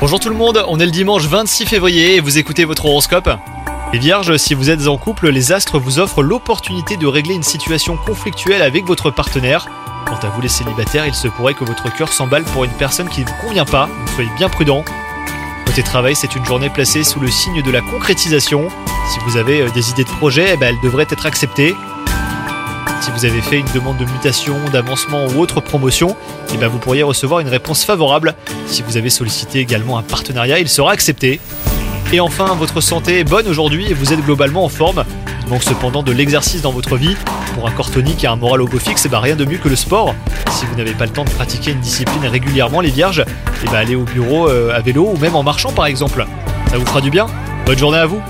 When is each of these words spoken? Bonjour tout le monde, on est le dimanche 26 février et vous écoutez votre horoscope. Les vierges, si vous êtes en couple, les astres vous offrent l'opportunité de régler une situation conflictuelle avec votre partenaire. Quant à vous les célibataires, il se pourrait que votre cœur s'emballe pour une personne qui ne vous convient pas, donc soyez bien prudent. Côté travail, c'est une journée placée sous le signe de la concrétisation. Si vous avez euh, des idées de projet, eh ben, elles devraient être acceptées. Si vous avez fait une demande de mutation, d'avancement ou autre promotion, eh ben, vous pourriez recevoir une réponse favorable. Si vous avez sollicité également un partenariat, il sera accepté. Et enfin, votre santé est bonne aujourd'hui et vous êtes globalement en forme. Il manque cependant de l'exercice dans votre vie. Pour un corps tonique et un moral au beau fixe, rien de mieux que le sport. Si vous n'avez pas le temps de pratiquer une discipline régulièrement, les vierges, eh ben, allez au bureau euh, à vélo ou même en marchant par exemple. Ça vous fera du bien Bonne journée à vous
Bonjour 0.00 0.18
tout 0.18 0.28
le 0.28 0.34
monde, 0.34 0.64
on 0.66 0.80
est 0.80 0.84
le 0.84 0.90
dimanche 0.90 1.26
26 1.26 1.66
février 1.66 2.16
et 2.16 2.20
vous 2.20 2.38
écoutez 2.38 2.64
votre 2.64 2.86
horoscope. 2.86 3.30
Les 3.92 4.00
vierges, 4.00 4.36
si 4.38 4.54
vous 4.54 4.70
êtes 4.70 4.88
en 4.88 4.96
couple, 4.96 5.28
les 5.28 5.52
astres 5.52 5.78
vous 5.78 6.00
offrent 6.00 6.24
l'opportunité 6.24 6.96
de 6.96 7.06
régler 7.06 7.34
une 7.34 7.44
situation 7.44 7.96
conflictuelle 7.96 8.60
avec 8.60 8.84
votre 8.84 9.12
partenaire. 9.12 9.68
Quant 10.08 10.18
à 10.26 10.30
vous 10.30 10.40
les 10.40 10.48
célibataires, 10.48 11.06
il 11.06 11.14
se 11.14 11.28
pourrait 11.28 11.54
que 11.54 11.62
votre 11.62 11.94
cœur 11.94 12.12
s'emballe 12.12 12.42
pour 12.42 12.64
une 12.64 12.72
personne 12.72 13.08
qui 13.08 13.20
ne 13.20 13.26
vous 13.26 13.46
convient 13.46 13.64
pas, 13.64 13.86
donc 13.86 14.08
soyez 14.16 14.30
bien 14.36 14.48
prudent. 14.48 14.84
Côté 15.64 15.84
travail, 15.84 16.16
c'est 16.16 16.34
une 16.34 16.44
journée 16.44 16.68
placée 16.68 17.04
sous 17.04 17.20
le 17.20 17.30
signe 17.30 17.62
de 17.62 17.70
la 17.70 17.82
concrétisation. 17.82 18.66
Si 19.12 19.20
vous 19.24 19.36
avez 19.36 19.60
euh, 19.60 19.70
des 19.70 19.90
idées 19.90 20.04
de 20.04 20.10
projet, 20.10 20.50
eh 20.54 20.56
ben, 20.56 20.74
elles 20.74 20.80
devraient 20.82 21.06
être 21.08 21.26
acceptées. 21.26 21.76
Si 23.02 23.10
vous 23.10 23.24
avez 23.24 23.40
fait 23.40 23.58
une 23.58 23.66
demande 23.74 23.96
de 23.96 24.04
mutation, 24.04 24.54
d'avancement 24.72 25.26
ou 25.26 25.40
autre 25.40 25.60
promotion, 25.60 26.16
eh 26.54 26.56
ben, 26.56 26.68
vous 26.68 26.78
pourriez 26.78 27.02
recevoir 27.02 27.40
une 27.40 27.48
réponse 27.48 27.84
favorable. 27.84 28.32
Si 28.66 28.82
vous 28.82 28.96
avez 28.96 29.10
sollicité 29.10 29.58
également 29.58 29.98
un 29.98 30.02
partenariat, 30.02 30.60
il 30.60 30.68
sera 30.68 30.92
accepté. 30.92 31.40
Et 32.12 32.20
enfin, 32.20 32.54
votre 32.54 32.80
santé 32.80 33.18
est 33.18 33.24
bonne 33.24 33.48
aujourd'hui 33.48 33.90
et 33.90 33.92
vous 33.92 34.12
êtes 34.12 34.20
globalement 34.20 34.64
en 34.64 34.68
forme. 34.68 35.04
Il 35.42 35.48
manque 35.50 35.64
cependant 35.64 36.04
de 36.04 36.12
l'exercice 36.12 36.62
dans 36.62 36.70
votre 36.70 36.96
vie. 36.96 37.16
Pour 37.56 37.66
un 37.66 37.72
corps 37.72 37.90
tonique 37.90 38.22
et 38.22 38.28
un 38.28 38.36
moral 38.36 38.62
au 38.62 38.68
beau 38.68 38.78
fixe, 38.78 39.08
rien 39.10 39.34
de 39.34 39.44
mieux 39.46 39.58
que 39.58 39.68
le 39.68 39.74
sport. 39.74 40.14
Si 40.52 40.64
vous 40.66 40.76
n'avez 40.76 40.94
pas 40.94 41.06
le 41.06 41.12
temps 41.12 41.24
de 41.24 41.30
pratiquer 41.30 41.72
une 41.72 41.80
discipline 41.80 42.24
régulièrement, 42.24 42.80
les 42.80 42.90
vierges, 42.90 43.24
eh 43.64 43.66
ben, 43.66 43.78
allez 43.78 43.96
au 43.96 44.04
bureau 44.04 44.48
euh, 44.48 44.76
à 44.76 44.80
vélo 44.80 45.10
ou 45.12 45.18
même 45.18 45.34
en 45.34 45.42
marchant 45.42 45.72
par 45.72 45.86
exemple. 45.86 46.24
Ça 46.70 46.78
vous 46.78 46.86
fera 46.86 47.00
du 47.00 47.10
bien 47.10 47.26
Bonne 47.66 47.78
journée 47.78 47.98
à 47.98 48.06
vous 48.06 48.22